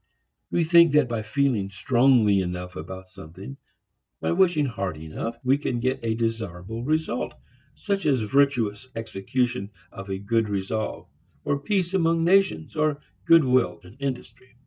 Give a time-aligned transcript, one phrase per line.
[0.49, 3.57] We think that by feeling strongly enough about something,
[4.19, 7.33] by wishing hard enough, we can get a desirable result,
[7.75, 11.05] such as virtuous execution of a good resolve,
[11.45, 14.55] or peace among nations, or good will in industry.